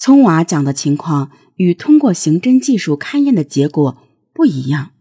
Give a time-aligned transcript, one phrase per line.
[0.00, 3.98] 聪娃讲的情况与通过刑侦技术勘验的结果
[4.32, 4.92] 不一样，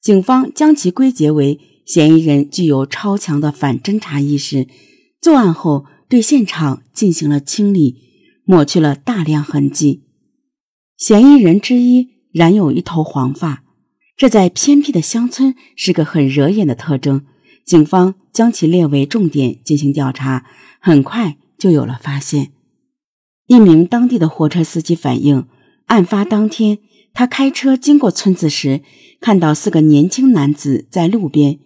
[0.00, 4.66] 警方将其归结为嫌疑人具有超强的反侦查意识，
[5.20, 7.98] 作案后对现场进行了清理，
[8.46, 10.04] 抹去了大量痕迹。
[10.96, 13.62] 嫌疑人之一染有一头黄发，
[14.16, 17.26] 这在偏僻的乡村是个很惹眼的特征。
[17.66, 20.46] 警方将其列为重点进行调查，
[20.80, 22.53] 很快就有了发现。
[23.46, 25.46] 一名当地的货车司机反映，
[25.86, 26.78] 案发当天，
[27.12, 28.82] 他开车经过村子时，
[29.20, 31.58] 看到四个年轻男子在路边，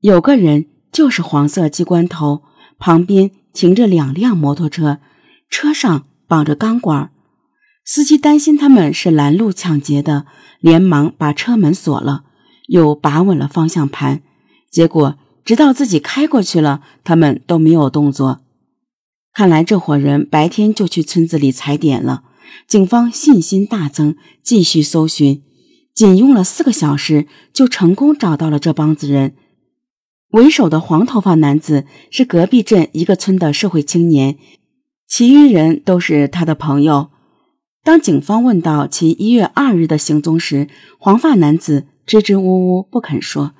[0.00, 2.42] 有个人就是黄色机关头，
[2.78, 5.00] 旁边停着两辆摩托车，
[5.50, 7.10] 车上绑着钢管。
[7.84, 10.26] 司机担心他们是拦路抢劫的，
[10.60, 12.24] 连忙把车门锁了，
[12.68, 14.22] 又把稳了方向盘，
[14.70, 15.18] 结果。
[15.44, 18.42] 直到自己开过去了，他们都没有动作。
[19.34, 22.24] 看来这伙人白天就去村子里踩点了。
[22.68, 25.42] 警方信心大增，继续搜寻，
[25.94, 29.34] 仅用了四个小时就成功找到了这帮子人。
[30.32, 34.36] 为首的黄头发男子是隔壁镇一个村的社会青年，
[35.08, 37.10] 其余人都是他的朋友。
[37.82, 43.54] 当警方问到其一月二日的行踪时，黄发男子支支吾吾不肯说。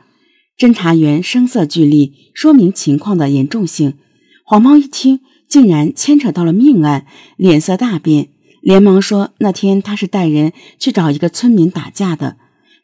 [0.57, 3.99] 侦查员声色俱厉，说明情况的严重性。
[4.45, 5.21] 黄毛一听，
[5.53, 7.05] 竟然牵扯到了命案，
[7.37, 8.31] 脸色大变，
[8.63, 12.39] 连忙说：“那天他是带人去找一个村民打架的，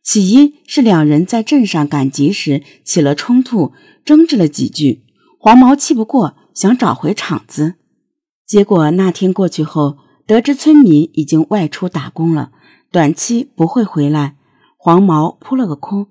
[0.05, 3.73] 起因是两人在镇上赶集时起了冲突，
[4.05, 5.03] 争执了几句。
[5.39, 7.77] 黄毛气不过，想找回场子。
[8.47, 9.97] 结果那天过去后，
[10.27, 12.51] 得知村民已经外出打工了，
[12.93, 14.37] 短期不会回来，
[14.77, 16.09] 黄毛扑了个空。”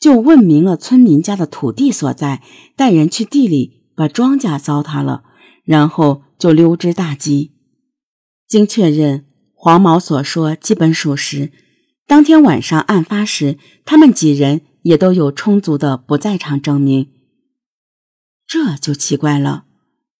[0.00, 2.42] 就问明了村民家的土地所在，
[2.74, 5.22] 带人去地里把庄稼糟蹋了，
[5.70, 7.52] 然后就溜之大吉。
[8.48, 11.52] 经确认，黄毛所说基本属实。
[12.08, 17.12] 当天晚上案发时，他们几人也都有充足的不在场证明。
[18.48, 19.66] 这就奇怪了，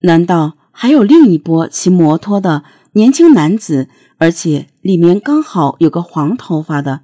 [0.02, 3.88] 难道还有另一波骑摩托的年轻男子，
[4.18, 7.00] 而且里面刚好有个黄头发的？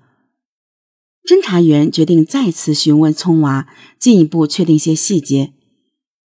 [1.29, 3.67] 侦查员决定再次询问聪娃，
[3.99, 5.53] 进一步确定些细节。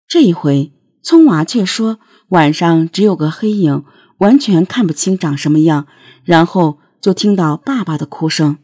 [0.06, 1.98] 这一回，聪娃却说
[2.30, 3.84] 晚上只有个黑影，
[4.18, 5.86] 完全看不清长什么样。
[6.24, 8.58] 然后就听到爸爸的哭声。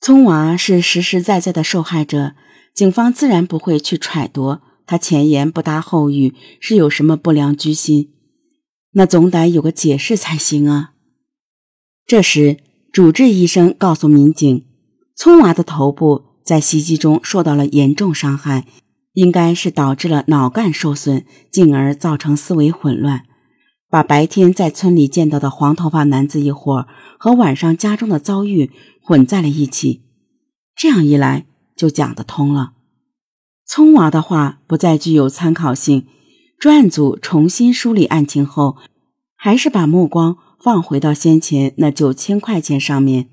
[0.00, 2.34] 聪娃是实实在在的受害者，
[2.74, 8.10] 警方自然不会去揣度他前言不搭后语是有什么不良居心，
[8.92, 10.92] 那总得有个解释才行啊。
[12.06, 12.58] 这时，
[12.92, 14.64] 主治医生告诉民警。
[15.16, 18.66] 聪娃的头部在袭击中受到了严重伤害，
[19.14, 23.24] 应该是导致了脑干受损，进而造成思维混乱，
[23.88, 26.86] 把白天在村里见到的黄头发男子一伙
[27.18, 28.70] 和晚上家中的遭遇
[29.02, 30.02] 混在了一起。
[30.76, 32.72] 这样一来就讲得通了。
[33.66, 36.06] 聪娃的话不再具有参考性。
[36.58, 38.76] 专案组重新梳理案情后，
[39.36, 43.28] 还是把目光放回到先前那九千块钱上面。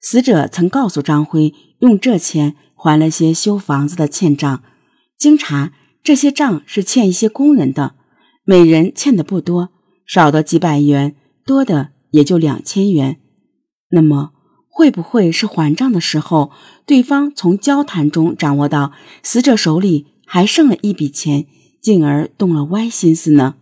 [0.00, 4.62] 死者曾告诉张辉，用这钱还了些修房子的欠账。
[5.22, 5.72] 经查，
[6.02, 7.94] 这些账是欠一些工人的，
[8.42, 9.68] 每人欠的不多，
[10.04, 11.14] 少的几百元，
[11.46, 13.20] 多的也就两千元。
[13.90, 14.32] 那么，
[14.68, 16.50] 会不会是还账的时候，
[16.84, 18.90] 对方从交谈中掌握到
[19.22, 21.46] 死者手里还剩了一笔钱，
[21.80, 23.54] 进而动了歪心思呢？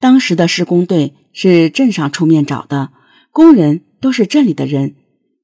[0.00, 2.90] 当时的施工队是镇上出面找的，
[3.30, 4.96] 工人都是镇里的人。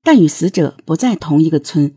[0.03, 1.95] 但与死者不在同一个村，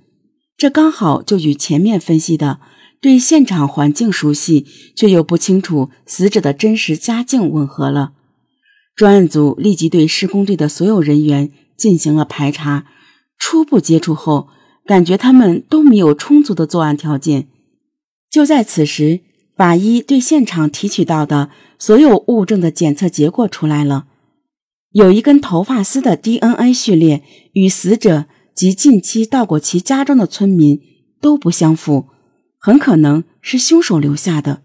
[0.55, 2.59] 这刚好就与前面分析的
[2.99, 4.65] 对现场环境熟悉
[4.95, 8.13] 却又不清楚死者的真实家境吻合了。
[8.95, 12.85] 专案组立即对施工队的所有人员进行了排查，
[13.37, 14.47] 初步接触后，
[14.85, 17.47] 感觉他们都没有充足的作案条件。
[18.31, 19.21] 就在此时，
[19.55, 24.07] 法医对现场提取到的所有物证的检测结果出来了。
[24.91, 27.21] 有一根头发丝的 DNA 序列
[27.53, 28.25] 与死者
[28.55, 30.81] 及近期到过其家中的村民
[31.21, 32.07] 都不相符，
[32.67, 34.61] 很可能是凶手留下的。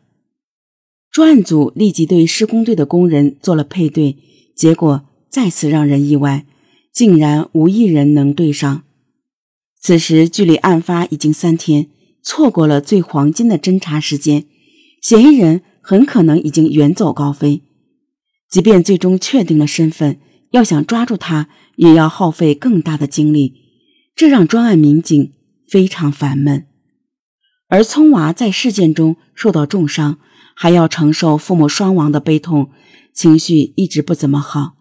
[1.13, 4.17] 专案组立即对施工队的工人做了配对，
[4.57, 6.45] 结果再次让人意外，
[6.93, 8.83] 竟然无一人能对上。
[9.81, 11.91] 此时距离案发已经三天，
[12.25, 14.47] 错过了最黄金的侦查时间，
[15.01, 17.63] 嫌疑人很可能已经远走高飞。
[18.51, 20.19] 即便最终确定了身份，
[20.51, 23.55] 要想抓住他，也要耗费更大的精力，
[24.17, 25.33] 这让专案民警
[25.69, 26.67] 非常烦闷。
[27.73, 30.19] 而聪娃在事件中受到重伤，
[30.55, 32.69] 还要承受父母双亡的悲痛，
[33.15, 34.75] 情绪一直不怎么好。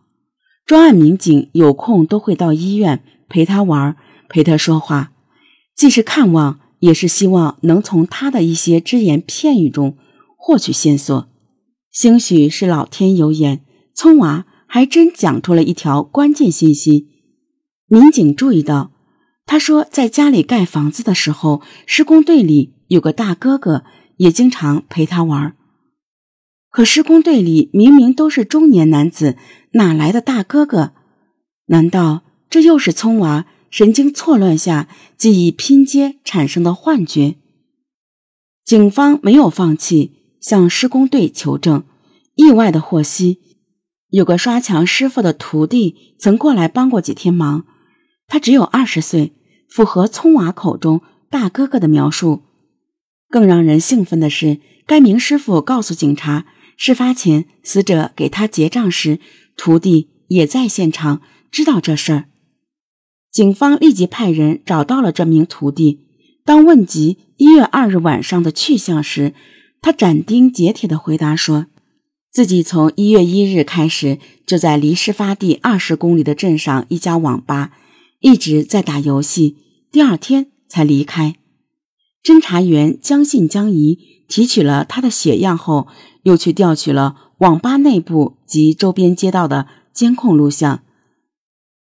[0.66, 3.96] 专案民警有空都会到医院陪他玩，
[4.28, 5.14] 陪他说话，
[5.74, 9.96] 既是看望，也是希望能从他的一些只言片语中
[10.36, 11.30] 获取线索。
[11.94, 13.64] 兴许是老天有眼，
[13.96, 17.08] 聪娃还真讲出了一条关键信息。
[17.88, 18.92] 民警注意到，
[19.46, 23.86] 他说在家里盖房子的时候，施工队里有个大哥哥，
[24.18, 25.56] 也经常陪他玩。
[26.70, 29.38] 可施工队里明明都是中年男子，
[29.76, 30.92] 哪来的大哥哥？
[31.68, 37.36] 难道这又是聪娃神经错乱下记忆拼接产生的幻觉？
[38.66, 40.18] 警方没有放弃。
[40.42, 41.84] 向施工队求证，
[42.34, 43.40] 意外的获悉，
[44.10, 47.64] 有个刷墙师傅的徒弟曾过来帮过几天忙。
[48.26, 49.34] 他只有二十岁，
[49.70, 52.42] 符合聪娃口中大哥哥的描述。
[53.32, 56.46] 更让人兴奋的是，该名师傅告诉警察，
[56.76, 59.20] 事发前死者给他结账时，
[59.56, 62.26] 徒弟也在现场，知道这事儿。
[63.32, 66.02] 警方立即派人找到了这名徒弟。
[66.44, 69.34] 当问及一月二日晚上的去向时，
[69.80, 71.68] 他斩钉截铁地回答说
[72.30, 77.72] ：“自己从一月一日开始就在离事发地二十公里的镇上一家网吧
[78.20, 79.56] 一直在打游戏，
[79.92, 81.36] 第二天才离开。”
[82.24, 83.98] 侦查员将信将疑，
[84.28, 85.88] 提取了他的血样后，
[86.24, 90.84] 又去调取了网吧内部及周边街道的监控录像。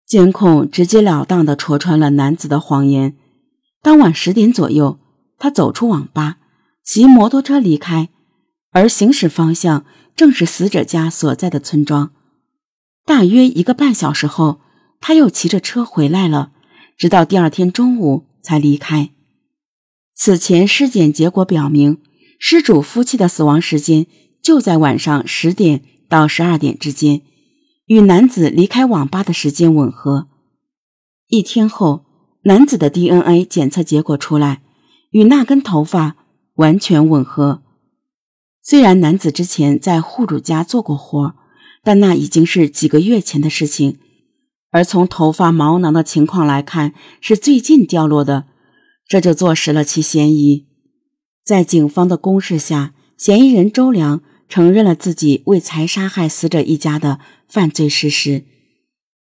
[0.06, 3.16] 监控直截了当地戳穿了男子的谎言。
[3.82, 5.00] 当晚十点左右，
[5.38, 6.38] 他走出网吧。
[6.84, 8.10] 骑摩托车离开，
[8.72, 9.86] 而行驶方向
[10.16, 12.12] 正是死者家所在的村庄。
[13.06, 14.60] 大约一个半小时后，
[15.00, 16.52] 他又骑着车回来了，
[16.98, 19.12] 直到第二天中午才离开。
[20.16, 21.98] 此前尸检结果表明，
[22.40, 24.06] 失主夫妻的死亡时间
[24.42, 27.22] 就在晚上十点到十二点之间，
[27.88, 30.28] 与男子离开网吧的时间吻合。
[31.28, 32.06] 一天后，
[32.44, 34.62] 男子的 DNA 检测结果出来，
[35.12, 36.16] 与那根头发。
[36.58, 37.64] 完全吻合。
[38.62, 41.34] 虽然男子之前在户主家做过活，
[41.84, 43.98] 但那已经是几个月前的事情。
[44.70, 48.46] 而从头发毛囊的情况来看，是最近掉落的，
[49.08, 50.68] 这就坐实了其嫌疑。
[51.44, 58.46] 在警方的攻势下，嫌疑人周良承认了自己为财杀害死者一家的犯罪事实。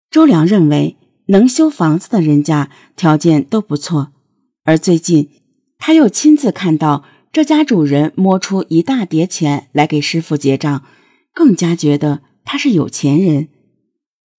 [0.10, 4.14] 周良认为，能修房子的人家条件都不错，
[4.64, 5.30] 而最近
[5.78, 7.06] 他又亲自看到。
[7.34, 10.86] 这家主人摸出一大叠钱来给师傅结账，
[11.34, 13.50] 更加觉得他是有钱人。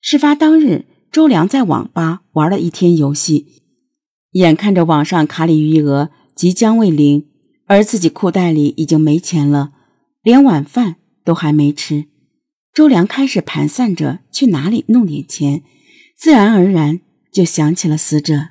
[0.00, 3.60] 事发当日，周良在网吧玩了一天游戏，
[4.38, 7.26] 眼看着网上卡里余额即将为零，
[7.66, 9.72] 而自己裤袋里已经没钱了，
[10.22, 12.06] 连晚饭都还没吃。
[12.72, 15.62] 周良开始盘算着去哪里弄点钱，
[16.16, 17.00] 自然而然
[17.32, 18.48] 就想起了死者。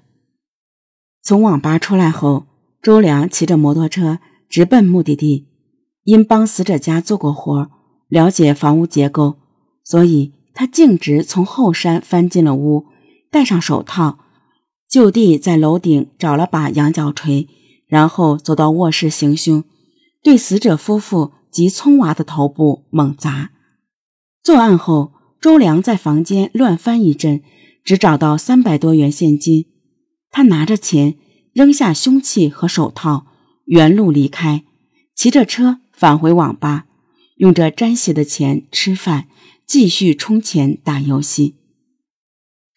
[1.22, 2.46] 从网吧出来后，
[2.82, 4.20] 周良骑着摩托车。
[4.48, 5.48] 直奔目的地，
[6.04, 7.70] 因帮死者家做过活，
[8.08, 9.38] 了解房屋结构，
[9.84, 12.86] 所以他径直从后山翻进了屋，
[13.30, 14.20] 戴上手套，
[14.96, 17.50] 就地在楼顶找了把羊角锤，
[17.86, 19.66] 然后走到卧室行凶，
[20.24, 23.52] 对死者夫妇及聪娃的头部猛砸。
[24.42, 25.12] 作案后，
[25.42, 27.44] 周良在房间乱翻一阵，
[27.84, 29.66] 只找到三百多元现金，
[30.32, 31.18] 他拿着钱，
[31.52, 33.28] 扔下凶器和手套。
[33.66, 34.64] 原路离开，
[35.14, 36.86] 骑着车返回网吧，
[37.36, 39.28] 用着沾血的钱吃饭，
[39.68, 41.56] 继续充钱打游戏。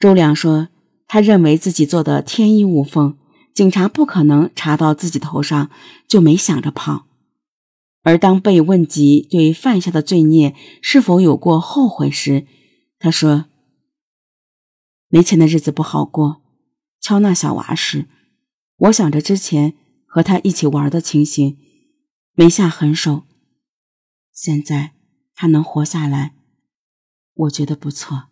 [0.00, 0.66] 周良说
[1.08, 3.18] ：“他认为自己做的天衣无缝，
[3.52, 5.68] 警察不可能查到自己头上，
[6.06, 7.06] 就没想着跑。
[8.04, 12.46] 而当被问及对犯下的罪孽是否有过后悔时，
[13.00, 13.46] 他说
[15.10, 16.42] ：‘没钱的日子不好过。
[17.00, 18.06] 敲那小娃时，
[18.76, 19.74] 我想着之前。’”
[20.10, 21.58] 和他一起玩的情形，
[22.32, 23.24] 没下狠手。
[24.32, 24.94] 现在
[25.34, 26.34] 他能活下来，
[27.34, 28.27] 我觉得不错。